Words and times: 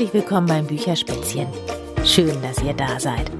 Herzlich 0.00 0.22
willkommen 0.22 0.46
beim 0.46 0.66
Bücherspätzchen. 0.66 1.46
Schön, 2.06 2.40
dass 2.40 2.62
ihr 2.62 2.72
da 2.72 2.98
seid. 2.98 3.30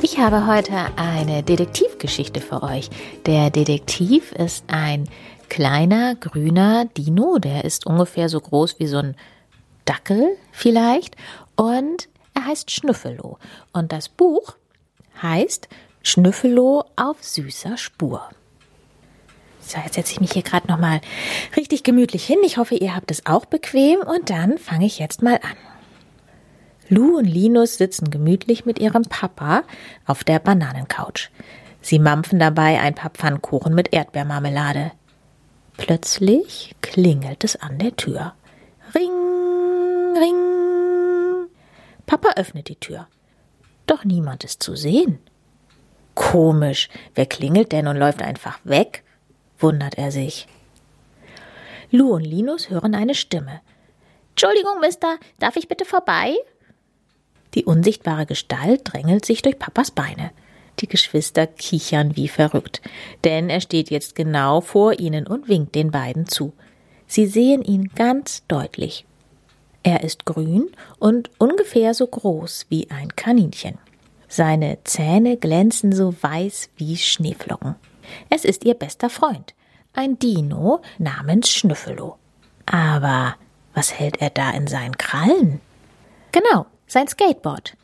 Ich 0.00 0.16
habe 0.16 0.46
heute 0.46 0.76
eine 0.94 1.42
Detektivgeschichte 1.42 2.40
für 2.40 2.62
euch. 2.62 2.88
Der 3.26 3.50
Detektiv 3.50 4.30
ist 4.30 4.62
ein 4.68 5.08
kleiner 5.48 6.14
grüner 6.14 6.84
Dino, 6.84 7.38
der 7.38 7.64
ist 7.64 7.84
ungefähr 7.84 8.28
so 8.28 8.40
groß 8.40 8.78
wie 8.78 8.86
so 8.86 8.98
ein 8.98 9.16
Dackel 9.86 10.36
vielleicht 10.52 11.16
und 11.56 12.08
er 12.34 12.46
heißt 12.46 12.70
Schnüffelo 12.70 13.38
und 13.72 13.90
das 13.90 14.08
Buch 14.08 14.54
heißt 15.20 15.68
Schnüffelo 16.04 16.84
auf 16.94 17.16
süßer 17.24 17.76
Spur. 17.76 18.22
So, 19.70 19.78
jetzt 19.78 19.94
setze 19.94 20.12
ich 20.12 20.20
mich 20.20 20.32
hier 20.32 20.42
gerade 20.42 20.66
nochmal 20.66 21.00
richtig 21.56 21.84
gemütlich 21.84 22.24
hin. 22.24 22.38
Ich 22.44 22.56
hoffe, 22.56 22.74
ihr 22.74 22.96
habt 22.96 23.12
es 23.12 23.26
auch 23.26 23.44
bequem 23.44 24.00
und 24.00 24.28
dann 24.28 24.58
fange 24.58 24.84
ich 24.84 24.98
jetzt 24.98 25.22
mal 25.22 25.36
an. 25.36 25.56
Lou 26.88 27.18
und 27.18 27.24
Linus 27.24 27.76
sitzen 27.76 28.10
gemütlich 28.10 28.66
mit 28.66 28.80
ihrem 28.80 29.04
Papa 29.04 29.62
auf 30.06 30.24
der 30.24 30.40
Bananencouch. 30.40 31.30
Sie 31.82 32.00
mampfen 32.00 32.40
dabei 32.40 32.80
ein 32.80 32.96
paar 32.96 33.10
Pfannkuchen 33.10 33.72
mit 33.72 33.94
Erdbeermarmelade. 33.94 34.90
Plötzlich 35.76 36.74
klingelt 36.82 37.44
es 37.44 37.54
an 37.54 37.78
der 37.78 37.94
Tür. 37.94 38.34
Ring, 38.92 40.16
ring. 40.16 41.46
Papa 42.06 42.30
öffnet 42.34 42.68
die 42.68 42.80
Tür. 42.80 43.06
Doch 43.86 44.04
niemand 44.04 44.42
ist 44.42 44.64
zu 44.64 44.74
sehen. 44.74 45.20
Komisch, 46.16 46.88
wer 47.14 47.26
klingelt 47.26 47.70
denn 47.70 47.86
und 47.86 47.96
läuft 47.96 48.20
einfach 48.20 48.58
weg? 48.64 49.04
Wundert 49.62 49.98
er 49.98 50.12
sich. 50.12 50.46
Lou 51.90 52.14
und 52.14 52.24
Linus 52.24 52.70
hören 52.70 52.94
eine 52.94 53.14
Stimme. 53.14 53.60
Entschuldigung, 54.30 54.80
Mister, 54.80 55.18
darf 55.38 55.56
ich 55.56 55.68
bitte 55.68 55.84
vorbei? 55.84 56.34
Die 57.54 57.64
unsichtbare 57.64 58.26
Gestalt 58.26 58.82
drängelt 58.84 59.24
sich 59.24 59.42
durch 59.42 59.58
Papas 59.58 59.90
Beine. 59.90 60.30
Die 60.78 60.86
Geschwister 60.86 61.46
kichern 61.46 62.16
wie 62.16 62.28
verrückt, 62.28 62.80
denn 63.24 63.50
er 63.50 63.60
steht 63.60 63.90
jetzt 63.90 64.14
genau 64.14 64.60
vor 64.60 64.98
ihnen 64.98 65.26
und 65.26 65.48
winkt 65.48 65.74
den 65.74 65.90
beiden 65.90 66.26
zu. 66.26 66.52
Sie 67.06 67.26
sehen 67.26 67.62
ihn 67.62 67.90
ganz 67.94 68.44
deutlich. 68.46 69.04
Er 69.82 70.04
ist 70.04 70.26
grün 70.26 70.68
und 70.98 71.30
ungefähr 71.38 71.92
so 71.92 72.06
groß 72.06 72.66
wie 72.68 72.88
ein 72.90 73.14
Kaninchen. 73.16 73.78
Seine 74.28 74.78
Zähne 74.84 75.36
glänzen 75.36 75.92
so 75.92 76.14
weiß 76.22 76.70
wie 76.76 76.96
Schneeflocken. 76.96 77.74
Es 78.28 78.44
ist 78.44 78.64
ihr 78.64 78.74
bester 78.74 79.10
Freund, 79.10 79.54
ein 79.92 80.18
Dino 80.18 80.82
namens 80.98 81.50
Schnüffelo. 81.50 82.16
Aber 82.66 83.36
was 83.74 83.92
hält 83.92 84.20
er 84.20 84.30
da 84.30 84.50
in 84.50 84.66
seinen 84.66 84.98
Krallen? 84.98 85.60
Genau, 86.32 86.66
sein 86.86 87.08
Skateboard. 87.08 87.76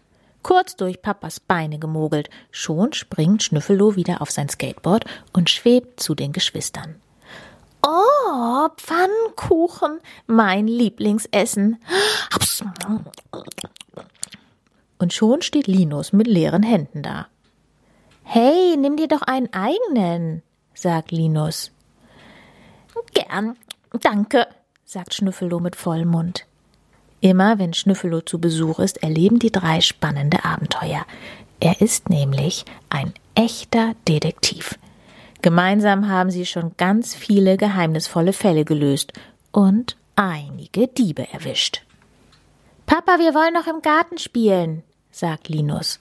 Kurz 0.43 0.77
durch 0.77 1.03
Papas 1.03 1.41
Beine 1.41 1.79
gemogelt, 1.79 2.31
schon 2.53 2.93
springt 2.93 3.43
Schnüffelo 3.43 3.97
wieder 3.97 4.23
auf 4.23 4.31
sein 4.31 4.49
Skateboard 4.49 5.05
und 5.33 5.51
schwebt 5.51 6.01
zu 6.01 6.15
den 6.15 6.33
Geschwistern. 6.33 6.97
Oh, 7.85 8.69
Pfannkuchen, 8.77 10.01
mein 10.27 10.69
Lieblingsessen. 10.69 11.79
Und 14.99 15.13
schon 15.13 15.43
steht 15.43 15.67
Linus 15.67 16.13
mit 16.13 16.27
leeren 16.27 16.63
Händen 16.63 17.03
da. 17.03 17.27
Hey, 18.23 18.77
nimm 18.77 18.97
dir 18.97 19.09
doch 19.09 19.23
einen 19.23 19.53
eigenen, 19.53 20.43
sagt 20.75 21.13
Linus. 21.13 21.71
Gern, 23.37 23.55
danke, 24.01 24.47
sagt 24.87 25.13
Schnüffelo 25.13 25.61
mit 25.61 25.77
vollem 25.77 26.09
Mund. 26.09 26.47
Immer 27.21 27.59
wenn 27.59 27.75
Schnüffelo 27.75 28.23
zu 28.23 28.41
Besuch 28.41 28.79
ist, 28.79 29.03
erleben 29.03 29.39
die 29.39 29.53
drei 29.53 29.83
spannende 29.83 30.47
Abenteuer. 30.47 31.05
Er 31.61 31.83
ist 31.83 32.09
nämlich 32.09 32.65
ein 32.89 33.13
echter 33.35 33.93
Detektiv. 34.09 34.79
Gemeinsam 35.43 36.09
haben 36.09 36.31
sie 36.31 36.47
schon 36.47 36.73
ganz 36.79 37.15
viele 37.15 37.59
geheimnisvolle 37.59 38.33
Fälle 38.33 38.65
gelöst 38.65 39.13
und 39.53 39.99
einige 40.15 40.89
Diebe 40.89 41.31
erwischt. 41.31 41.83
Papa, 42.87 43.19
wir 43.19 43.35
wollen 43.35 43.53
noch 43.53 43.67
im 43.67 43.83
Garten 43.83 44.17
spielen, 44.17 44.83
sagt 45.11 45.51
Linus. 45.51 46.01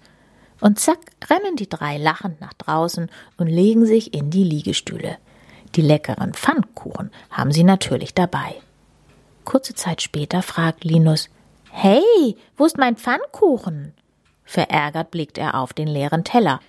Und 0.62 0.80
zack 0.80 1.00
rennen 1.30 1.58
die 1.58 1.68
drei 1.68 1.98
lachend 1.98 2.40
nach 2.40 2.54
draußen 2.54 3.12
und 3.36 3.48
legen 3.48 3.86
sich 3.86 4.14
in 4.14 4.30
die 4.30 4.46
Liegestühle. 4.46 5.18
Die 5.76 5.82
leckeren 5.82 6.34
Pfannkuchen 6.34 7.12
haben 7.30 7.52
sie 7.52 7.64
natürlich 7.64 8.14
dabei. 8.14 8.56
Kurze 9.44 9.76
Zeit 9.76 10.02
später 10.02 10.42
fragt 10.42 10.84
Linus 10.84 11.30
Hey, 11.70 12.38
wo 12.56 12.66
ist 12.66 12.78
mein 12.78 12.96
Pfannkuchen? 12.96 13.94
Verärgert 14.46 15.12
blickt 15.12 15.38
er 15.38 15.56
auf 15.56 15.74
den 15.74 15.88
leeren 15.88 16.24
Teller. 16.24 16.62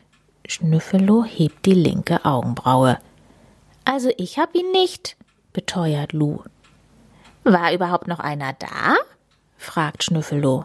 Schnüffelo 0.47 1.25
hebt 1.25 1.65
die 1.67 1.75
linke 1.75 2.25
Augenbraue. 2.25 2.99
Also 3.85 4.11
ich 4.17 4.39
hab 4.39 4.55
ihn 4.55 4.73
nicht, 4.73 5.17
beteuert 5.53 6.13
Lu. 6.13 6.41
War 7.45 7.73
überhaupt 7.73 8.09
noch 8.09 8.19
einer 8.19 8.53
da? 8.55 8.97
fragt 9.57 10.03
Schnüffelo. 10.03 10.65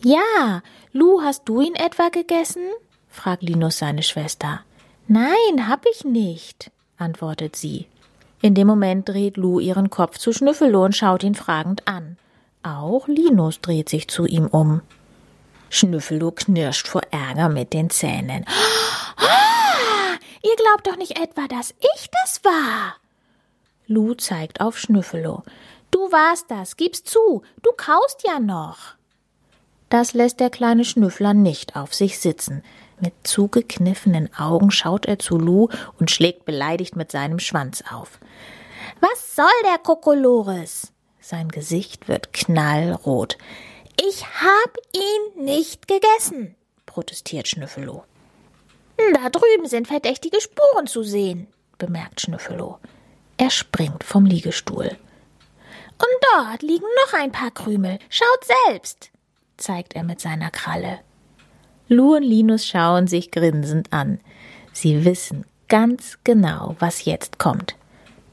Ja, 0.00 0.62
Lu, 0.92 1.22
hast 1.22 1.48
du 1.48 1.60
ihn 1.60 1.74
etwa 1.74 2.10
gegessen? 2.10 2.62
fragt 3.08 3.42
Linus 3.42 3.78
seine 3.78 4.04
Schwester. 4.04 4.60
Nein, 5.08 5.68
hab 5.68 5.84
ich 5.92 6.04
nicht, 6.04 6.70
antwortet 6.98 7.56
sie. 7.56 7.86
In 8.42 8.54
dem 8.54 8.66
Moment 8.66 9.08
dreht 9.08 9.36
Lu 9.36 9.58
ihren 9.58 9.90
Kopf 9.90 10.18
zu 10.18 10.32
Schnüffelo 10.32 10.84
und 10.84 10.94
schaut 10.94 11.22
ihn 11.22 11.34
fragend 11.34 11.88
an. 11.88 12.18
Auch 12.62 13.08
Linus 13.08 13.60
dreht 13.60 13.88
sich 13.88 14.08
zu 14.08 14.26
ihm 14.26 14.46
um. 14.46 14.82
Schnüffelo 15.70 16.30
knirscht 16.30 16.86
vor 16.86 17.02
Ärger 17.10 17.48
mit 17.48 17.72
den 17.72 17.90
Zähnen. 17.90 18.44
Ah, 19.16 20.16
ihr 20.42 20.56
glaubt 20.56 20.86
doch 20.86 20.96
nicht 20.96 21.18
etwa, 21.18 21.48
dass 21.48 21.70
ich 21.70 22.10
das 22.22 22.44
war. 22.44 22.96
Lu 23.86 24.14
zeigt 24.14 24.60
auf 24.60 24.78
Schnüffelo. 24.78 25.42
Du 25.90 26.12
warst 26.12 26.50
das, 26.50 26.76
gib's 26.76 27.04
zu, 27.04 27.42
du 27.62 27.70
kaust 27.76 28.24
ja 28.26 28.40
noch. 28.40 28.94
Das 29.90 30.12
lässt 30.12 30.40
der 30.40 30.50
kleine 30.50 30.84
Schnüffler 30.84 31.34
nicht 31.34 31.76
auf 31.76 31.94
sich 31.94 32.18
sitzen. 32.18 32.62
Mit 33.00 33.12
zugekniffenen 33.24 34.32
Augen 34.34 34.70
schaut 34.70 35.06
er 35.06 35.18
zu 35.18 35.36
Lu 35.36 35.68
und 35.98 36.10
schlägt 36.10 36.44
beleidigt 36.44 36.96
mit 36.96 37.10
seinem 37.10 37.38
Schwanz 37.38 37.82
auf. 37.90 38.18
Was 39.00 39.34
soll 39.36 39.46
der 39.64 39.78
Kokolores? 39.78 40.92
Sein 41.20 41.48
Gesicht 41.48 42.08
wird 42.08 42.32
knallrot. 42.32 43.38
Ich 44.00 44.24
hab 44.24 44.76
ihn 44.92 45.44
nicht 45.44 45.88
gegessen, 45.88 46.54
protestiert 46.86 47.48
Schnüffelo. 47.48 48.04
Da 48.96 49.28
drüben 49.30 49.66
sind 49.66 49.88
verdächtige 49.88 50.40
Spuren 50.40 50.86
zu 50.86 51.02
sehen, 51.02 51.48
bemerkt 51.78 52.20
Schnüffelo. 52.20 52.78
Er 53.36 53.50
springt 53.50 54.04
vom 54.04 54.26
Liegestuhl. 54.26 54.96
Und 55.96 56.24
dort 56.32 56.62
liegen 56.62 56.86
noch 57.04 57.14
ein 57.14 57.32
paar 57.32 57.50
Krümel. 57.50 57.98
Schaut 58.08 58.44
selbst 58.66 59.10
zeigt 59.56 59.94
er 59.94 60.04
mit 60.04 60.20
seiner 60.20 60.50
Kralle. 60.50 61.00
Lu 61.88 62.16
und 62.16 62.22
Linus 62.22 62.66
schauen 62.66 63.06
sich 63.06 63.30
grinsend 63.30 63.92
an. 63.92 64.20
Sie 64.72 65.04
wissen 65.04 65.44
ganz 65.68 66.18
genau, 66.24 66.76
was 66.78 67.04
jetzt 67.04 67.38
kommt. 67.38 67.76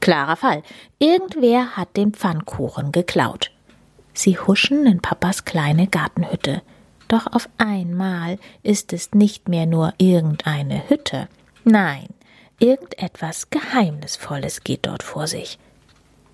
Klarer 0.00 0.36
Fall. 0.36 0.62
Irgendwer 0.98 1.76
hat 1.76 1.96
den 1.96 2.12
Pfannkuchen 2.12 2.92
geklaut. 2.92 3.50
Sie 4.14 4.38
huschen 4.38 4.86
in 4.86 5.00
Papas 5.00 5.44
kleine 5.44 5.86
Gartenhütte. 5.86 6.62
Doch 7.08 7.26
auf 7.26 7.48
einmal 7.58 8.38
ist 8.62 8.92
es 8.92 9.12
nicht 9.12 9.48
mehr 9.48 9.66
nur 9.66 9.94
irgendeine 9.98 10.88
Hütte. 10.88 11.28
Nein, 11.64 12.08
irgendetwas 12.58 13.50
Geheimnisvolles 13.50 14.64
geht 14.64 14.86
dort 14.86 15.02
vor 15.02 15.26
sich. 15.26 15.58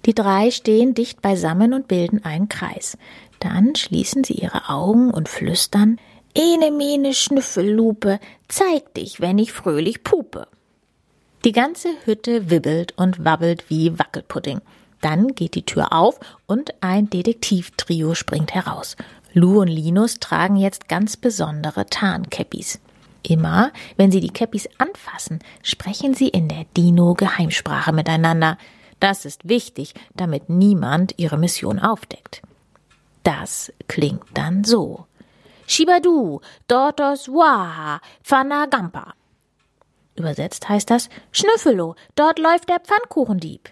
Die 0.07 0.15
drei 0.15 0.51
stehen 0.51 0.95
dicht 0.95 1.21
beisammen 1.21 1.75
und 1.75 1.89
bilden 1.89 2.25
einen 2.25 2.49
Kreis. 2.49 2.97
Dann 3.41 3.75
schließen 3.75 4.25
sie 4.25 4.35
ihre 4.35 4.69
Augen 4.69 5.11
und 5.11 5.29
flüstern 5.29 5.99
Ene 6.35 6.71
mene 6.71 7.15
Schnüffellupe, 7.15 8.21
zeig 8.49 8.95
dich, 8.95 9.21
wenn 9.21 9.39
ich 9.39 9.53
fröhlich 9.53 10.05
pupe. 10.05 10.47
Die 11.45 11.53
ganze 11.53 11.89
Hütte 12.05 12.51
wibbelt 12.51 12.95
und 12.97 13.25
wabbelt 13.25 13.71
wie 13.71 13.99
Wackelpudding. 13.99 14.61
Dann 15.01 15.29
geht 15.29 15.55
die 15.55 15.65
Tür 15.65 15.93
auf 15.93 16.19
und 16.47 16.75
ein 16.83 17.09
Detektivtrio 17.09 18.15
springt 18.15 18.55
heraus. 18.55 18.97
Lou 19.33 19.61
und 19.61 19.69
Linus 19.69 20.19
tragen 20.19 20.57
jetzt 20.57 20.89
ganz 20.89 21.17
besondere 21.17 21.87
Tarnkäppis. 21.87 22.81
Immer, 23.23 23.73
wenn 23.97 24.11
sie 24.11 24.21
die 24.21 24.31
Käppis 24.31 24.69
anfassen, 24.79 25.41
sprechen 25.63 26.15
sie 26.15 26.29
in 26.29 26.49
der 26.49 26.65
Dino-Geheimsprache 26.77 27.93
miteinander. 27.93 28.59
Das 29.01 29.25
ist 29.25 29.49
wichtig, 29.49 29.95
damit 30.15 30.49
niemand 30.49 31.15
ihre 31.19 31.37
Mission 31.37 31.79
aufdeckt. 31.79 32.43
Das 33.23 33.73
klingt 33.87 34.25
dann 34.35 34.65
so. 34.65 35.08
Shibadu, 35.69 36.41
Dortos 36.67 37.29
Waha, 37.29 38.01
Pfanagampa. 38.25 39.13
Übersetzt 40.17 40.69
heißt 40.69 40.91
das 40.91 41.11
Schnüffelo, 41.31 41.95
dort 42.17 42.39
läuft 42.39 42.71
der 42.71 42.81
Pfannkuchendieb. 42.81 43.69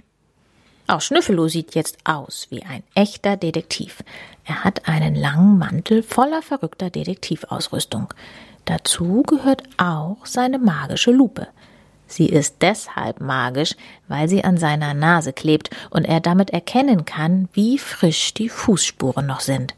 Auch 0.86 1.00
Schnüffelo 1.00 1.48
sieht 1.48 1.74
jetzt 1.74 1.96
aus 2.04 2.48
wie 2.50 2.62
ein 2.62 2.84
echter 2.94 3.38
Detektiv. 3.38 4.04
Er 4.44 4.62
hat 4.62 4.86
einen 4.86 5.14
langen 5.14 5.56
Mantel 5.58 6.02
voller 6.02 6.42
verrückter 6.42 6.90
Detektivausrüstung. 6.90 8.12
Dazu 8.66 9.22
gehört 9.22 9.62
auch 9.78 10.26
seine 10.26 10.58
magische 10.58 11.10
Lupe. 11.10 11.48
Sie 12.06 12.26
ist 12.28 12.56
deshalb 12.60 13.20
magisch, 13.20 13.74
weil 14.06 14.28
sie 14.28 14.44
an 14.44 14.58
seiner 14.58 14.92
Nase 14.92 15.32
klebt 15.32 15.70
und 15.90 16.04
er 16.04 16.20
damit 16.20 16.50
erkennen 16.50 17.06
kann, 17.06 17.48
wie 17.54 17.78
frisch 17.78 18.34
die 18.34 18.50
Fußspuren 18.50 19.26
noch 19.26 19.40
sind. 19.40 19.74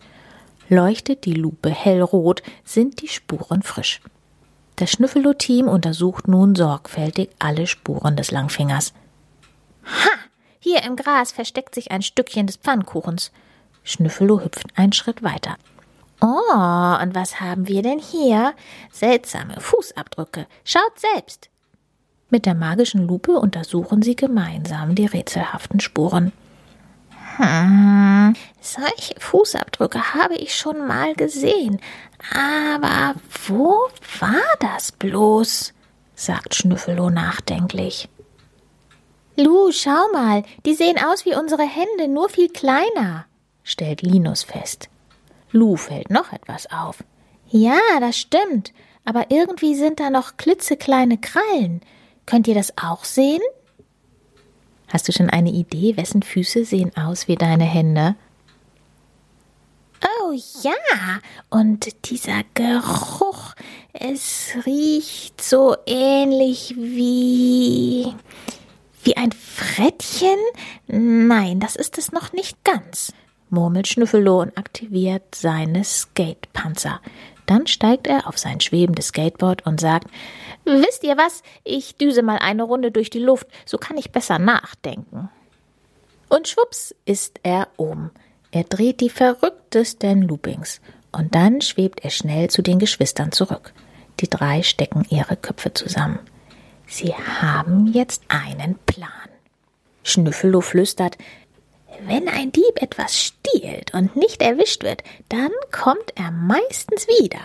Leuchtet 0.69 1.25
die 1.25 1.35
Lupe 1.35 1.71
hellrot, 1.71 2.43
sind 2.65 3.01
die 3.01 3.09
Spuren 3.09 3.63
frisch. 3.63 4.01
Das 4.77 4.91
Schnüffelo-Team 4.93 5.67
untersucht 5.67 6.29
nun 6.29 6.55
sorgfältig 6.55 7.31
alle 7.39 7.67
Spuren 7.67 8.17
des 8.17 8.31
Langfingers. 8.31 8.93
Ha! 9.85 10.11
Hier 10.61 10.83
im 10.83 10.97
Gras 10.97 11.33
versteckt 11.33 11.75
sich 11.75 11.91
ein 11.91 12.03
Stückchen 12.03 12.47
des 12.47 12.57
Pfannkuchens. 12.57 13.33
Schnüffelo 13.83 14.41
hüpft 14.41 14.67
einen 14.77 14.93
Schritt 14.93 15.23
weiter. 15.23 15.57
Oh, 16.21 17.03
und 17.03 17.15
was 17.15 17.41
haben 17.41 17.69
wir 17.69 17.83
denn 17.83 17.99
hier? 17.99 18.55
Seltsame 18.93 19.61
Fußabdrücke. 19.61 20.47
Schaut 20.65 20.99
selbst. 20.99 21.49
Mit 22.29 22.45
der 22.45 22.55
magischen 22.55 23.07
Lupe 23.07 23.33
untersuchen 23.33 24.03
sie 24.03 24.17
gemeinsam 24.17 24.95
die 24.95 25.07
rätselhaften 25.07 25.81
Spuren. 25.81 26.33
Hm, 27.39 28.35
solche 28.61 29.15
Fußabdrücke 29.21 30.15
habe 30.15 30.35
ich 30.35 30.57
schon 30.57 30.87
mal 30.87 31.15
gesehen. 31.15 31.81
Aber 32.35 33.15
wo 33.47 33.89
war 34.19 34.43
das 34.59 34.91
bloß? 34.93 35.73
sagt 36.17 36.57
Schnüffelo 36.57 37.11
nachdenklich. 37.11 38.09
Lu, 39.37 39.71
schau 39.71 40.09
mal, 40.13 40.43
die 40.67 40.75
sehen 40.75 40.99
aus 40.99 41.25
wie 41.25 41.37
unsere 41.37 41.63
Hände, 41.63 42.09
nur 42.09 42.29
viel 42.29 42.49
kleiner, 42.49 43.27
stellt 43.63 44.03
Linus 44.03 44.43
fest. 44.43 44.89
Lu 45.53 45.77
fällt 45.77 46.11
noch 46.11 46.33
etwas 46.33 46.71
auf. 46.73 47.05
Ja, 47.49 47.79
das 48.01 48.19
stimmt, 48.19 48.73
aber 49.05 49.31
irgendwie 49.31 49.77
sind 49.77 50.01
da 50.01 50.11
noch 50.11 50.39
klitzekleine 50.39 51.19
Krallen. 51.19 51.83
Könnt 52.27 52.49
ihr 52.49 52.55
das 52.55 52.73
auch 52.77 53.05
sehen? 53.05 53.41
Hast 54.89 55.07
du 55.07 55.13
schon 55.13 55.31
eine 55.31 55.51
Idee, 55.51 55.97
wessen 55.97 56.23
Füße 56.23 56.65
sehen 56.65 56.97
aus 56.97 57.29
wie 57.29 57.37
deine 57.37 57.65
Hände? 57.65 58.17
Oh 60.03 60.33
ja, 60.63 61.19
und 61.51 62.09
dieser 62.11 62.43
Geruch, 62.55 63.55
es 63.93 64.53
riecht 64.65 65.43
so 65.43 65.77
ähnlich 65.87 66.75
wie 66.77 68.15
wie 69.03 69.17
ein 69.17 69.33
Frettchen? 69.33 70.39
Nein, 70.87 71.61
das 71.61 71.77
ist 71.77 71.99
es 71.99 72.13
noch 72.13 72.33
nicht 72.33 72.63
ganz, 72.65 73.13
murmelt 73.51 73.89
Schnüffelo 73.89 74.43
und 74.43 74.57
aktiviert 74.59 75.35
seine 75.35 75.85
Skatepanzer. 75.85 77.01
Dann 77.49 77.67
steigt 77.67 78.07
er 78.07 78.29
auf 78.29 78.39
sein 78.39 78.61
schwebendes 78.61 79.09
Skateboard 79.09 79.67
und 79.67 79.81
sagt, 79.81 80.09
Wisst 80.65 81.03
ihr 81.03 81.17
was? 81.17 81.43
Ich 81.65 81.97
düse 81.97 82.23
mal 82.23 82.37
eine 82.37 82.63
Runde 82.63 82.91
durch 82.91 83.09
die 83.09 83.19
Luft, 83.19 83.47
so 83.65 83.79
kann 83.79 83.97
ich 83.97 84.13
besser 84.13 84.39
nachdenken. 84.39 85.31
Und 86.29 86.47
schwupps 86.47 86.95
ist 87.07 87.41
er 87.43 87.69
oben. 87.79 88.11
Er 88.51 88.65
dreht 88.65 89.01
die 89.01 89.09
verrücktesten 89.09 90.23
Loopings. 90.23 90.83
Und 91.11 91.35
dann 91.35 91.63
schwebt 91.63 92.05
er 92.05 92.11
schnell 92.11 92.51
zu 92.51 92.61
den 92.61 92.79
Geschwistern 92.79 93.33
zurück. 93.33 93.73
Die 94.21 94.29
drei 94.29 94.63
stecken 94.63 95.07
ihre 95.09 95.37
Köpfe 95.37 95.73
zusammen. 95.73 96.19
Sie 96.87 97.15
haben 97.15 97.87
jetzt 97.87 98.25
einen 98.29 98.79
Plan. 98.85 99.11
Schnüffelo 100.03 100.61
flüstert, 100.61 101.17
wenn 102.07 102.29
ein 102.29 102.53
Dieb 102.53 102.81
etwas 102.81 103.17
stiehlt 103.17 103.95
und 103.95 104.17
nicht 104.17 104.43
erwischt 104.43 104.83
wird, 104.83 105.03
dann 105.29 105.51
kommt 105.73 106.13
er 106.15 106.31
meistens 106.31 107.07
wieder. 107.09 107.41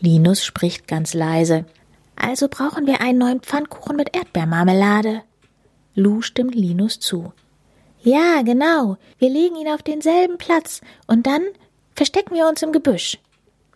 Linus 0.00 0.44
spricht 0.44 0.88
ganz 0.88 1.14
leise. 1.14 1.64
Also 2.16 2.48
brauchen 2.48 2.86
wir 2.86 3.00
einen 3.00 3.18
neuen 3.18 3.40
Pfannkuchen 3.40 3.96
mit 3.96 4.14
Erdbeermarmelade. 4.16 5.22
Lou 5.94 6.22
stimmt 6.22 6.54
Linus 6.54 7.00
zu. 7.00 7.32
Ja, 8.02 8.42
genau. 8.42 8.96
Wir 9.18 9.30
legen 9.30 9.56
ihn 9.56 9.68
auf 9.68 9.82
denselben 9.82 10.38
Platz 10.38 10.80
und 11.06 11.26
dann 11.26 11.42
verstecken 11.94 12.34
wir 12.34 12.48
uns 12.48 12.62
im 12.62 12.72
Gebüsch. 12.72 13.18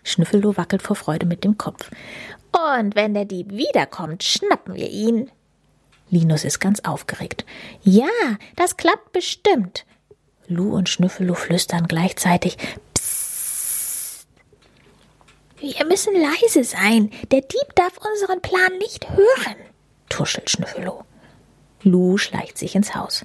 Schnüffelo 0.03 0.57
wackelt 0.57 0.83
vor 0.83 0.97
Freude 0.97 1.27
mit 1.27 1.45
dem 1.45 1.59
Kopf. 1.59 1.91
Und 2.53 2.95
wenn 2.95 3.15
der 3.15 3.25
Dieb 3.25 3.53
wiederkommt, 3.53 4.23
schnappen 4.23 4.75
wir 4.75 4.89
ihn. 4.89 5.31
Linus 6.09 6.45
ist 6.45 6.61
ganz 6.61 6.81
aufgeregt. 6.81 7.45
Ja, 7.83 8.09
das 8.55 8.77
klappt 8.77 9.13
bestimmt. 9.13 9.85
Lu 10.47 10.75
und 10.75 10.89
Schnüffelo 10.89 11.35
flüstern 11.35 11.89
gleichzeitig. 11.89 12.57
Psst. 12.95 14.29
Wir 15.59 15.87
müssen 15.87 16.15
leise 16.15 16.65
sein. 16.65 17.11
Der 17.31 17.41
Dieb 17.41 17.75
darf 17.75 17.95
unseren 17.99 18.41
Plan 18.41 18.79
nicht 18.79 19.09
hören, 19.11 19.57
tuschelt 20.09 20.51
Schnüffelo. 20.51 21.05
Lu 21.83 22.19
schleicht 22.19 22.59
sich 22.59 22.75
ins 22.75 22.95
Haus. 22.95 23.25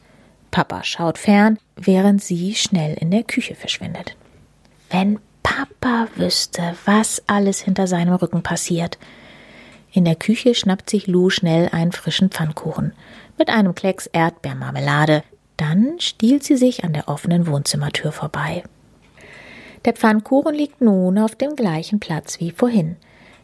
Papa 0.49 0.83
schaut 0.83 1.17
fern, 1.17 1.59
während 1.75 2.23
sie 2.23 2.55
schnell 2.55 2.95
in 2.95 3.11
der 3.11 3.23
Küche 3.23 3.55
verschwindet. 3.55 4.15
Wenn 4.89 5.19
Papa 5.43 6.07
wüsste, 6.15 6.75
was 6.85 7.21
alles 7.27 7.61
hinter 7.61 7.87
seinem 7.87 8.13
Rücken 8.15 8.43
passiert. 8.43 8.97
In 9.91 10.05
der 10.05 10.15
Küche 10.15 10.55
schnappt 10.55 10.89
sich 10.89 11.07
Lou 11.07 11.29
schnell 11.29 11.69
einen 11.71 11.91
frischen 11.91 12.29
Pfannkuchen 12.29 12.93
mit 13.37 13.49
einem 13.49 13.75
Klecks 13.75 14.07
Erdbeermarmelade. 14.07 15.23
Dann 15.57 15.99
stiehlt 15.99 16.43
sie 16.43 16.55
sich 16.55 16.83
an 16.83 16.93
der 16.93 17.07
offenen 17.07 17.45
Wohnzimmertür 17.45 18.11
vorbei. 18.11 18.63
Der 19.85 19.93
Pfannkuchen 19.93 20.55
liegt 20.55 20.81
nun 20.81 21.17
auf 21.17 21.35
dem 21.35 21.55
gleichen 21.55 21.99
Platz 21.99 22.39
wie 22.39 22.51
vorhin. 22.51 22.95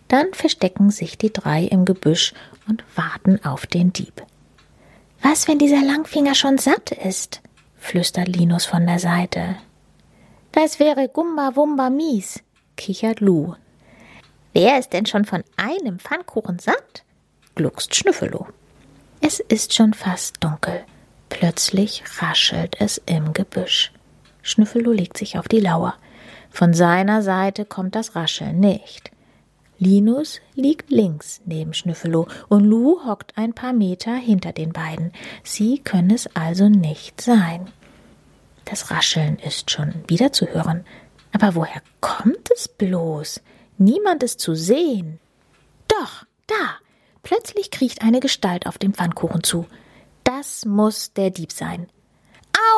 Dann 0.08 0.34
verstecken 0.34 0.90
sich 0.90 1.18
die 1.18 1.34
drei 1.34 1.64
im 1.64 1.84
Gebüsch 1.84 2.34
und 2.68 2.84
warten 2.96 3.44
auf 3.44 3.66
den 3.66 3.92
Dieb. 3.92 4.24
Was, 5.22 5.48
wenn 5.48 5.60
dieser 5.60 5.82
Langfinger 5.84 6.36
schon 6.36 6.58
satt 6.58 6.92
ist? 6.92 7.42
flüstert 7.78 8.28
Linus 8.28 8.66
von 8.66 8.86
der 8.86 9.00
Seite. 9.00 9.58
Das 10.52 10.80
wäre 10.80 11.10
Gumba 11.10 11.56
Wumba 11.56 11.90
mies, 11.90 12.42
kichert 12.76 13.20
Lu. 13.20 13.54
Wer 14.54 14.80
ist 14.80 14.94
denn 14.94 15.06
schon 15.06 15.26
von 15.26 15.44
einem 15.56 16.00
Pfannkuchen 16.00 16.60
satt? 16.60 17.04
gluckst 17.56 17.96
Schnüffelo. 17.96 18.48
Es 19.22 19.40
ist 19.40 19.74
schon 19.74 19.94
fast 19.94 20.44
dunkel. 20.44 20.84
Plötzlich 21.30 22.04
raschelt 22.22 22.76
es 22.80 23.02
im 23.06 23.34
Gebüsch. 23.34 23.92
Schnüffelo 24.42 24.92
legt 24.92 25.18
sich 25.18 25.38
auf 25.38 25.48
die 25.48 25.60
Lauer. 25.60 25.96
Von 26.50 26.74
seiner 26.74 27.22
Seite 27.22 27.66
kommt 27.66 27.96
das 27.96 28.16
Rascheln 28.16 28.60
nicht. 28.60 29.12
Linus 29.80 30.40
liegt 30.56 30.90
links 30.90 31.42
neben 31.46 31.74
Schnüffelo 31.74 32.28
und 32.48 32.64
Lu 32.64 33.06
hockt 33.06 33.38
ein 33.38 33.54
paar 33.54 33.74
Meter 33.74 34.16
hinter 34.16 34.52
den 34.52 34.74
beiden. 34.74 35.12
Sie 35.44 35.80
können 35.80 36.12
es 36.12 36.28
also 36.36 36.68
nicht 36.68 37.22
sein. 37.22 37.68
Das 38.66 38.90
Rascheln 38.90 39.38
ist 39.38 39.70
schon 39.70 39.94
wieder 40.08 40.32
zu 40.34 40.48
hören. 40.48 40.84
Aber 41.32 41.56
woher 41.56 41.82
kommt 42.02 42.50
es 42.56 42.68
bloß? 42.68 43.42
Niemand 43.78 44.24
ist 44.24 44.40
zu 44.40 44.56
sehen. 44.56 45.20
Doch, 45.88 46.26
da. 46.48 46.78
Plötzlich 47.24 47.72
kriecht 47.72 48.02
eine 48.02 48.20
Gestalt 48.20 48.68
auf 48.68 48.78
den 48.78 48.94
Pfannkuchen 48.94 49.44
zu. 49.44 49.66
Das 50.24 50.66
muss 50.66 51.14
der 51.14 51.30
Dieb 51.30 51.52
sein. 51.52 51.88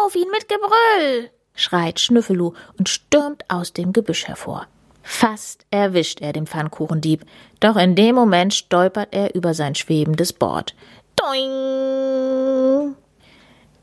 Auf 0.05 0.15
ihn 0.15 0.29
mit 0.31 0.47
Gebrüll! 0.49 1.29
schreit 1.55 1.99
Schnüffelu 1.99 2.53
und 2.77 2.89
stürmt 2.89 3.43
aus 3.49 3.73
dem 3.73 3.93
Gebüsch 3.93 4.27
hervor. 4.27 4.67
Fast 5.03 5.65
erwischt 5.71 6.21
er 6.21 6.33
den 6.33 6.47
Pfannkuchendieb, 6.47 7.25
doch 7.59 7.75
in 7.75 7.95
dem 7.95 8.15
Moment 8.15 8.53
stolpert 8.53 9.09
er 9.11 9.35
über 9.35 9.53
sein 9.53 9.75
schwebendes 9.75 10.33
Board. 10.33 10.75
Doing! 11.15 12.95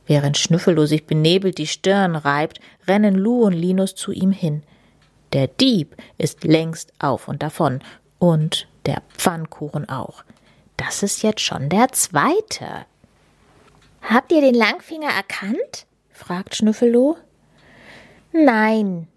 Während 0.07 0.39
Schnüffelo 0.39 0.87
sich 0.87 1.07
benebelt 1.07 1.59
die 1.59 1.67
Stirn 1.67 2.17
reibt, 2.17 2.61
rennen 2.87 3.15
Lu 3.15 3.45
und 3.45 3.53
Linus 3.53 3.95
zu 3.95 4.13
ihm 4.13 4.31
hin. 4.31 4.63
Der 5.37 5.49
Dieb 5.49 5.95
ist 6.17 6.45
längst 6.45 6.95
auf 6.99 7.29
und 7.29 7.43
davon 7.43 7.83
und 8.19 8.67
der 8.87 9.03
Pfannkuchen 9.19 9.87
auch. 9.87 10.25
Das 10.79 11.03
ist 11.03 11.23
jetzt 11.23 11.43
schon 11.43 11.69
der 11.69 11.89
zweite. 11.89 12.87
Habt 14.01 14.33
ihr 14.33 14.41
den 14.41 14.55
Langfinger 14.55 15.11
erkannt? 15.11 15.85
fragt 16.11 16.57
Schnüffelo. 16.57 17.19
Nein, 18.33 19.09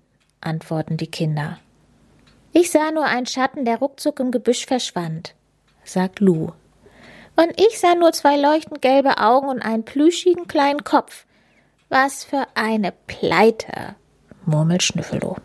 antworten 0.42 0.98
die 0.98 1.08
Kinder. 1.08 1.58
Ich 2.52 2.70
sah 2.70 2.92
nur 2.92 3.06
einen 3.06 3.26
Schatten, 3.26 3.64
der 3.64 3.78
ruckzuck 3.78 4.20
im 4.20 4.32
Gebüsch 4.32 4.66
verschwand, 4.66 5.36
sagt 5.86 6.20
Lu. 6.20 6.52
Und 7.38 7.54
ich 7.56 7.80
sah 7.80 7.96
nur 7.96 8.12
zwei 8.12 8.36
leuchtend 8.36 8.82
gelbe 8.82 9.20
Augen 9.20 9.48
und 9.48 9.62
einen 9.62 9.86
plüschigen 9.86 10.50
kleinen 10.50 10.84
Kopf. 10.84 11.26
Was 11.88 12.26
für 12.26 12.46
eine 12.56 12.92
Pleite, 13.08 13.96
murmelt 14.46 14.84
Schnüffelo. 14.84 15.38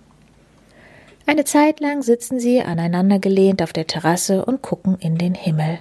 Eine 1.26 1.44
Zeit 1.44 1.80
lang 1.80 2.02
sitzen 2.02 2.38
sie 2.38 2.60
aneinandergelehnt 2.60 3.62
auf 3.62 3.72
der 3.72 3.86
Terrasse 3.86 4.44
und 4.44 4.62
gucken 4.62 4.98
in 5.00 5.16
den 5.16 5.34
Himmel. 5.34 5.78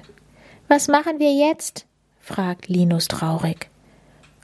Was 0.68 0.88
machen 0.88 1.20
wir 1.20 1.34
jetzt? 1.34 1.86
fragt 2.20 2.70
Linus 2.70 3.10
traurig. 3.10 3.70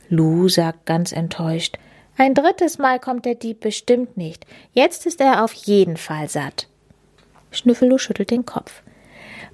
Lou 0.09 0.49
sagt 0.49 0.85
ganz 0.85 1.11
enttäuscht, 1.11 1.77
ein 2.17 2.33
drittes 2.33 2.79
Mal 2.79 2.99
kommt 2.99 3.23
der 3.23 3.35
Dieb 3.35 3.61
bestimmt 3.61 4.17
nicht. 4.17 4.45
Jetzt 4.73 5.05
ist 5.05 5.21
er 5.21 5.45
auf 5.45 5.53
jeden 5.53 5.95
Fall 5.95 6.27
satt. 6.27 6.67
Schnüffelo 7.51 7.97
schüttelt 7.97 8.29
den 8.29 8.45
Kopf. 8.45 8.83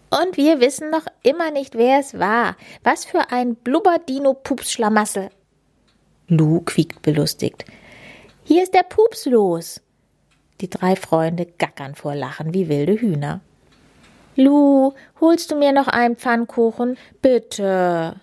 Und 0.10 0.36
wir 0.36 0.60
wissen 0.60 0.90
noch 0.90 1.06
immer 1.22 1.52
nicht, 1.52 1.76
wer 1.76 2.00
es 2.00 2.18
war. 2.18 2.56
Was 2.84 3.06
für 3.06 3.32
ein 3.32 3.56
Blubberdino-Pups-Schlamassel. 3.56 5.30
Lou 6.28 6.62
quiekt 6.62 7.04
belustigt. 7.04 7.66
Hier 8.44 8.64
ist 8.64 8.74
der 8.74 8.84
Pups 8.84 9.26
los. 9.28 9.82
Die 10.62 10.70
drei 10.70 10.96
Freunde 10.96 11.46
gackern 11.46 11.96
vor 11.96 12.16
Lachen 12.16 12.54
wie 12.54 12.70
wilde 12.70 12.94
Hühner. 12.94 13.42
Lou, 14.36 14.94
holst 15.22 15.52
du 15.52 15.56
mir 15.56 15.72
noch 15.72 15.88
einen 15.88 16.16
Pfannkuchen? 16.16 16.98
Bitte, 17.22 18.16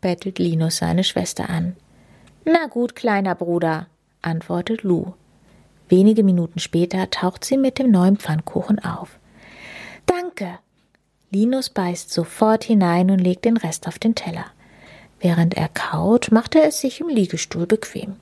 bettelt 0.00 0.38
Linus 0.38 0.78
seine 0.78 1.04
Schwester 1.04 1.48
an. 1.48 1.76
Na 2.44 2.66
gut, 2.66 2.94
kleiner 2.94 3.34
Bruder, 3.34 3.88
antwortet 4.22 4.82
Lou. 4.82 5.14
Wenige 5.88 6.22
Minuten 6.22 6.58
später 6.58 7.10
taucht 7.10 7.44
sie 7.44 7.56
mit 7.56 7.78
dem 7.78 7.90
neuen 7.90 8.16
Pfannkuchen 8.16 8.78
auf. 8.78 9.18
Danke. 10.06 10.58
Linus 11.30 11.70
beißt 11.70 12.12
sofort 12.12 12.64
hinein 12.64 13.10
und 13.10 13.18
legt 13.18 13.44
den 13.44 13.56
Rest 13.56 13.88
auf 13.88 13.98
den 13.98 14.14
Teller. 14.14 14.46
Während 15.20 15.54
er 15.54 15.68
kaut, 15.68 16.30
macht 16.30 16.54
er 16.54 16.64
es 16.64 16.80
sich 16.80 17.00
im 17.00 17.08
Liegestuhl 17.08 17.66
bequem. 17.66 18.16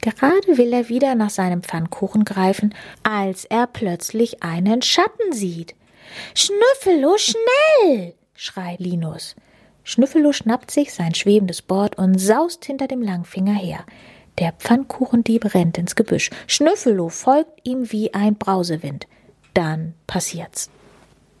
Gerade 0.00 0.56
will 0.56 0.72
er 0.72 0.88
wieder 0.88 1.14
nach 1.14 1.30
seinem 1.30 1.62
Pfannkuchen 1.62 2.24
greifen, 2.24 2.74
als 3.02 3.44
er 3.44 3.66
plötzlich 3.66 4.42
einen 4.42 4.82
Schatten 4.82 5.32
sieht. 5.32 5.74
Schnüffelo, 6.34 7.16
schnell! 7.18 8.14
schreit 8.34 8.80
Linus. 8.80 9.36
Schnüffelo 9.84 10.32
schnappt 10.32 10.70
sich 10.70 10.94
sein 10.94 11.14
schwebendes 11.14 11.62
Board 11.62 11.98
und 11.98 12.18
saust 12.18 12.64
hinter 12.64 12.88
dem 12.88 13.02
Langfinger 13.02 13.54
her. 13.54 13.84
Der 14.38 14.52
Pfannkuchendieb 14.52 15.54
rennt 15.54 15.76
ins 15.76 15.96
Gebüsch. 15.96 16.30
Schnüffelo 16.46 17.08
folgt 17.08 17.60
ihm 17.64 17.92
wie 17.92 18.14
ein 18.14 18.36
Brausewind. 18.36 19.06
Dann 19.52 19.94
passiert's. 20.06 20.70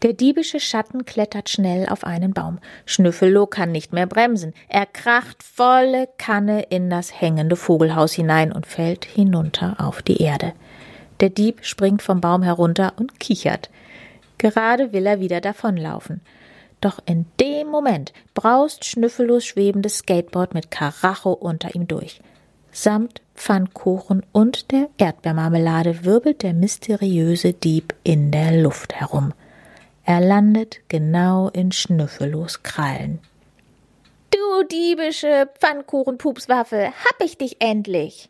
Der 0.02 0.14
diebische 0.14 0.60
Schatten 0.60 1.04
klettert 1.04 1.50
schnell 1.50 1.86
auf 1.86 2.04
einen 2.04 2.32
Baum. 2.32 2.58
Schnüffelo 2.86 3.46
kann 3.46 3.70
nicht 3.70 3.92
mehr 3.92 4.06
bremsen. 4.06 4.54
Er 4.68 4.86
kracht 4.86 5.42
volle 5.42 6.08
Kanne 6.16 6.62
in 6.62 6.88
das 6.88 7.20
hängende 7.20 7.54
Vogelhaus 7.54 8.12
hinein 8.12 8.50
und 8.50 8.66
fällt 8.66 9.04
hinunter 9.04 9.76
auf 9.78 10.00
die 10.00 10.22
Erde. 10.22 10.54
Der 11.20 11.28
Dieb 11.28 11.58
springt 11.66 12.00
vom 12.00 12.22
Baum 12.22 12.42
herunter 12.42 12.94
und 12.96 13.20
kichert. 13.20 13.68
Gerade 14.38 14.94
will 14.94 15.04
er 15.04 15.20
wieder 15.20 15.42
davonlaufen. 15.42 16.22
Doch 16.80 16.98
in 17.04 17.26
dem 17.38 17.68
Moment 17.68 18.14
braust 18.32 18.86
schnüffellos 18.86 19.44
schwebendes 19.44 19.98
Skateboard 19.98 20.54
mit 20.54 20.70
Karacho 20.70 21.32
unter 21.32 21.74
ihm 21.74 21.86
durch. 21.86 22.22
Samt 22.72 23.20
Pfannkuchen 23.34 24.24
und 24.32 24.70
der 24.70 24.88
Erdbeermarmelade 24.96 26.06
wirbelt 26.06 26.42
der 26.42 26.54
mysteriöse 26.54 27.52
Dieb 27.52 27.94
in 28.02 28.30
der 28.30 28.62
Luft 28.62 28.94
herum. 28.94 29.34
Er 30.10 30.20
landet 30.20 30.80
genau 30.88 31.50
in 31.50 31.70
Schnüffellos 31.70 32.64
Krallen. 32.64 33.20
Du 34.32 34.64
diebische 34.66 35.48
Pfannkuchenpupswaffe, 35.60 36.86
hab 36.86 37.24
ich 37.24 37.38
dich 37.38 37.58
endlich! 37.60 38.28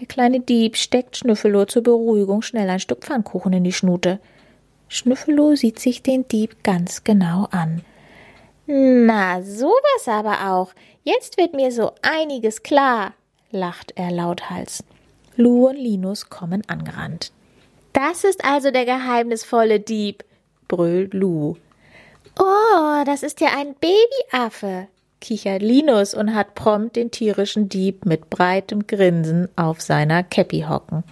Der 0.00 0.08
kleine 0.08 0.40
Dieb 0.40 0.76
steckt 0.76 1.16
Schnüffeloh 1.16 1.66
zur 1.66 1.84
Beruhigung 1.84 2.42
schnell 2.42 2.68
ein 2.68 2.80
Stück 2.80 3.04
Pfannkuchen 3.04 3.52
in 3.52 3.62
die 3.62 3.72
Schnute. 3.72 4.18
Schnüffeloh 4.88 5.54
sieht 5.54 5.78
sich 5.78 6.02
den 6.02 6.26
Dieb 6.26 6.64
ganz 6.64 7.04
genau 7.04 7.46
an. 7.52 7.82
Na, 8.66 9.42
sowas 9.42 10.08
aber 10.08 10.50
auch. 10.50 10.72
Jetzt 11.04 11.38
wird 11.38 11.54
mir 11.54 11.70
so 11.70 11.92
einiges 12.02 12.64
klar, 12.64 13.12
lacht 13.52 13.92
er 13.94 14.10
lauthals. 14.10 14.82
Lou 15.36 15.68
und 15.68 15.76
Linus 15.76 16.30
kommen 16.30 16.64
angerannt. 16.66 17.30
Das 17.92 18.24
ist 18.24 18.44
also 18.44 18.72
der 18.72 18.86
geheimnisvolle 18.86 19.78
Dieb, 19.78 20.24
brüllt 20.68 21.14
Lou. 21.14 21.56
Oh, 22.38 23.02
das 23.04 23.22
ist 23.22 23.40
ja 23.40 23.48
ein 23.56 23.74
Babyaffe, 23.74 24.88
kichert 25.20 25.62
Linus 25.62 26.14
und 26.14 26.34
hat 26.34 26.54
prompt 26.54 26.96
den 26.96 27.10
tierischen 27.10 27.68
Dieb 27.68 28.04
mit 28.04 28.28
breitem 28.28 28.86
Grinsen 28.86 29.48
auf 29.56 29.80
seiner 29.80 30.22
Käppi 30.22 30.66
hocken. 30.68 31.04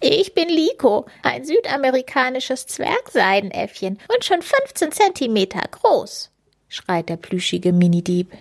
Ich 0.00 0.34
bin 0.34 0.48
Liko, 0.48 1.06
ein 1.22 1.44
südamerikanisches 1.44 2.66
Zwergseidenäffchen 2.66 3.98
und 4.14 4.24
schon 4.24 4.42
15 4.42 4.92
Zentimeter 4.92 5.62
groß, 5.70 6.30
schreit 6.68 7.08
der 7.08 7.16
plüschige 7.16 7.72
Minidieb. 7.72 8.32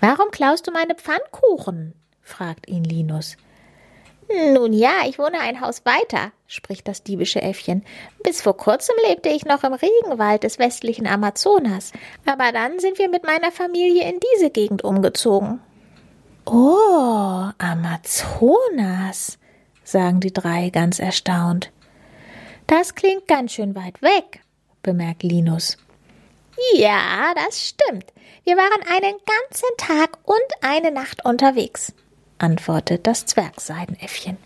Warum 0.00 0.30
klaust 0.30 0.66
du 0.66 0.70
meine 0.70 0.94
Pfannkuchen? 0.94 1.94
fragt 2.22 2.68
ihn 2.68 2.84
Linus. 2.84 3.36
Nun 4.30 4.74
ja, 4.74 5.06
ich 5.06 5.18
wohne 5.18 5.40
ein 5.40 5.60
Haus 5.62 5.86
weiter, 5.86 6.32
spricht 6.46 6.86
das 6.86 7.02
diebische 7.02 7.40
Äffchen. 7.40 7.84
Bis 8.22 8.42
vor 8.42 8.56
kurzem 8.56 8.94
lebte 9.08 9.30
ich 9.30 9.46
noch 9.46 9.64
im 9.64 9.72
Regenwald 9.72 10.42
des 10.42 10.58
westlichen 10.58 11.06
Amazonas, 11.06 11.92
aber 12.26 12.52
dann 12.52 12.78
sind 12.78 12.98
wir 12.98 13.08
mit 13.08 13.24
meiner 13.24 13.50
Familie 13.50 14.08
in 14.08 14.20
diese 14.34 14.50
Gegend 14.50 14.84
umgezogen. 14.84 15.60
Oh, 16.44 17.48
Amazonas, 17.58 19.38
sagen 19.82 20.20
die 20.20 20.32
drei 20.32 20.70
ganz 20.70 20.98
erstaunt. 20.98 21.72
Das 22.66 22.94
klingt 22.94 23.26
ganz 23.28 23.52
schön 23.52 23.74
weit 23.74 24.02
weg, 24.02 24.40
bemerkt 24.82 25.22
Linus. 25.22 25.78
Ja, 26.74 27.32
das 27.34 27.68
stimmt. 27.68 28.12
Wir 28.44 28.56
waren 28.56 28.82
einen 28.90 29.16
ganzen 29.24 29.68
Tag 29.78 30.18
und 30.24 30.36
eine 30.60 30.90
Nacht 30.90 31.24
unterwegs, 31.24 31.94
antwortet 32.38 33.06
das 33.06 33.26
Zwergseidenäffchen. 33.26 34.36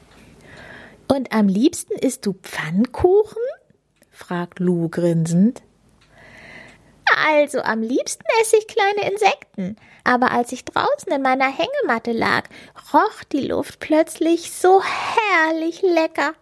Und 1.09 1.33
am 1.33 1.49
liebsten 1.49 1.95
isst 1.95 2.27
du 2.27 2.33
Pfannkuchen? 2.33 3.43
fragt 4.11 4.61
Lu 4.61 4.89
grinsend. 4.89 5.63
Also 7.27 7.61
am 7.61 7.83
liebsten 7.83 8.25
esse 8.41 8.57
ich 8.57 8.67
kleine 8.67 9.11
Insekten. 9.11 9.77
Aber 10.05 10.31
als 10.31 10.53
ich 10.53 10.65
draußen 10.65 11.13
in 11.13 11.23
meiner 11.23 11.51
Hängematte 11.51 12.13
lag, 12.13 12.49
roch 12.93 13.25
die 13.33 13.47
Luft 13.47 13.81
plötzlich 13.81 14.51
so 14.53 14.83
herrlich 14.83 15.83
lecker. 15.83 16.35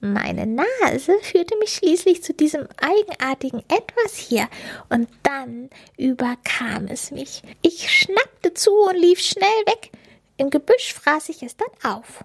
Meine 0.00 0.46
Nase 0.46 1.18
führte 1.22 1.56
mich 1.58 1.70
schließlich 1.74 2.22
zu 2.22 2.34
diesem 2.34 2.68
eigenartigen 2.76 3.60
Etwas 3.60 4.16
hier, 4.16 4.46
und 4.90 5.08
dann 5.22 5.70
überkam 5.96 6.86
es 6.88 7.10
mich. 7.10 7.42
Ich 7.62 7.90
schnappte 7.90 8.52
zu 8.52 8.72
und 8.72 8.96
lief 8.96 9.20
schnell 9.20 9.48
weg. 9.66 9.90
Im 10.36 10.50
Gebüsch 10.50 10.94
fraß 10.94 11.28
ich 11.30 11.42
es 11.42 11.56
dann 11.56 11.68
auf. 11.82 12.24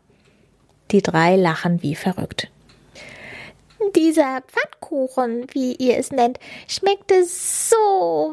Die 0.92 1.02
drei 1.02 1.36
lachen 1.36 1.82
wie 1.82 1.96
verrückt. 1.96 2.52
Dieser 3.96 4.42
Pfannkuchen, 4.42 5.48
wie 5.54 5.74
ihr 5.76 5.98
es 5.98 6.12
nennt, 6.12 6.40
schmeckte 6.68 7.26
so 7.26 7.76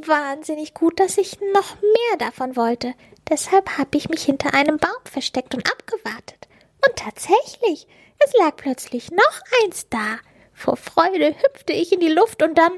wahnsinnig 0.04 0.74
gut, 0.74 1.00
dass 1.00 1.16
ich 1.16 1.40
noch 1.54 1.76
mehr 1.80 2.18
davon 2.18 2.54
wollte. 2.56 2.94
Deshalb 3.28 3.78
habe 3.78 3.96
ich 3.96 4.08
mich 4.08 4.22
hinter 4.22 4.54
einem 4.54 4.78
Baum 4.78 5.00
versteckt 5.04 5.54
und 5.54 5.70
abgewartet. 5.70 6.48
Und 6.86 6.96
tatsächlich, 6.96 7.86
es 8.24 8.32
lag 8.38 8.56
plötzlich 8.56 9.10
noch 9.10 9.40
eins 9.62 9.88
da. 9.88 10.18
Vor 10.52 10.76
Freude 10.76 11.34
hüpfte 11.34 11.72
ich 11.72 11.92
in 11.92 12.00
die 12.00 12.08
Luft 12.08 12.42
und 12.42 12.58
dann. 12.58 12.72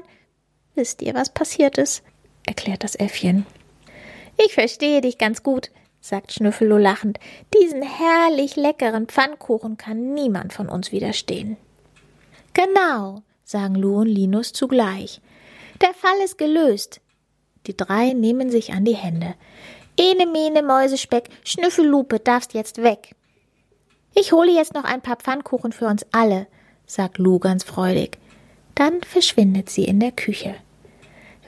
Wisst 0.75 1.01
ihr, 1.01 1.13
was 1.13 1.29
passiert 1.29 1.77
ist? 1.77 2.03
erklärt 2.45 2.83
das 2.83 2.95
Äffchen. 2.95 3.45
Ich 4.37 4.53
verstehe 4.53 5.01
dich 5.01 5.17
ganz 5.17 5.43
gut, 5.43 5.71
sagt 6.01 6.33
Schnüffelo 6.33 6.77
lachend. 6.77 7.19
Diesen 7.53 7.83
herrlich 7.83 8.55
leckeren 8.55 9.07
Pfannkuchen 9.07 9.77
kann 9.77 10.13
niemand 10.13 10.51
von 10.51 10.67
uns 10.67 10.91
widerstehen. 10.91 11.57
Genau, 12.53 13.21
sagen 13.45 13.75
Lu 13.75 13.99
und 13.99 14.07
Linus 14.07 14.51
zugleich. 14.51 15.21
Der 15.79 15.93
Fall 15.93 16.17
ist 16.25 16.37
gelöst. 16.37 16.99
Die 17.67 17.77
drei 17.77 18.13
nehmen 18.13 18.49
sich 18.49 18.73
an 18.73 18.83
die 18.83 18.95
Hände. 18.95 19.35
Ene 19.97 20.25
Mene 20.25 20.63
Mäusespeck, 20.63 21.29
Schnüffellupe, 21.43 22.19
darfst 22.19 22.53
jetzt 22.53 22.81
weg. 22.81 23.15
Ich 24.15 24.31
hole 24.31 24.51
jetzt 24.51 24.73
noch 24.73 24.83
ein 24.83 25.01
paar 25.01 25.17
Pfannkuchen 25.17 25.71
für 25.71 25.85
uns 25.85 26.05
alle, 26.11 26.47
sagt 26.85 27.17
Lu 27.17 27.39
ganz 27.39 27.63
freudig. 27.63 28.17
Dann 28.75 29.01
verschwindet 29.01 29.69
sie 29.69 29.85
in 29.85 29.99
der 29.99 30.11
Küche. 30.11 30.55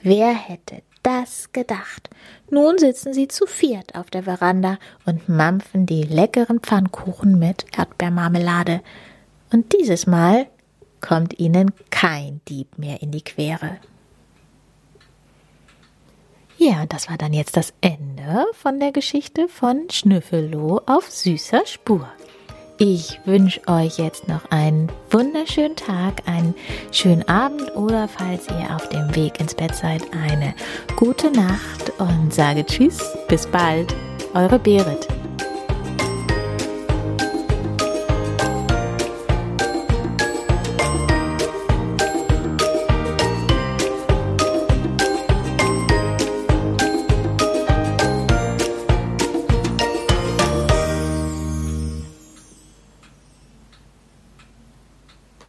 Wer 0.02 0.32
hätte 0.32 0.82
das 1.04 1.52
gedacht? 1.52 2.10
Nun 2.50 2.78
sitzen 2.78 3.14
sie 3.14 3.28
zu 3.28 3.46
viert 3.46 3.94
auf 3.94 4.10
der 4.10 4.24
Veranda 4.24 4.78
und 5.06 5.28
mampfen 5.28 5.86
die 5.86 6.02
leckeren 6.02 6.58
Pfannkuchen 6.58 7.38
mit 7.38 7.66
Erdbeermarmelade. 7.76 8.82
Und 9.52 9.72
dieses 9.72 10.08
Mal 10.08 10.48
kommt 11.00 11.38
ihnen 11.38 11.70
kein 11.90 12.40
Dieb 12.48 12.78
mehr 12.78 13.02
in 13.02 13.12
die 13.12 13.22
Quere. 13.22 13.78
Ja, 16.56 16.86
das 16.86 17.10
war 17.10 17.18
dann 17.18 17.32
jetzt 17.32 17.56
das 17.56 17.74
Ende 17.80 18.46
von 18.52 18.80
der 18.80 18.92
Geschichte 18.92 19.48
von 19.48 19.88
Schnüffeloh 19.90 20.80
auf 20.86 21.10
süßer 21.10 21.66
Spur. 21.66 22.08
Ich 22.78 23.20
wünsche 23.24 23.60
euch 23.68 23.98
jetzt 23.98 24.26
noch 24.26 24.50
einen 24.50 24.90
wunderschönen 25.10 25.76
Tag, 25.76 26.22
einen 26.26 26.54
schönen 26.90 27.26
Abend 27.28 27.74
oder 27.76 28.08
falls 28.08 28.48
ihr 28.48 28.74
auf 28.74 28.88
dem 28.88 29.14
Weg 29.14 29.38
ins 29.38 29.54
Bett 29.54 29.76
seid, 29.76 30.02
eine 30.12 30.54
gute 30.96 31.30
Nacht 31.30 31.92
und 31.98 32.34
sage 32.34 32.66
Tschüss, 32.66 32.98
bis 33.28 33.46
bald. 33.46 33.94
eure 34.34 34.58
Berit. 34.58 35.06